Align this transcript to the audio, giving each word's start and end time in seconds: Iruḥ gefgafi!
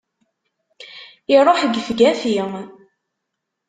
Iruḥ 1.35 1.59
gefgafi! 1.73 2.35